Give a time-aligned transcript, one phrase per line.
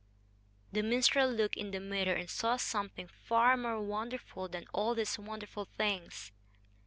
[0.71, 5.19] The minstrel looked in the mirror and saw something far more wonderful than all these
[5.19, 6.31] wonderful things.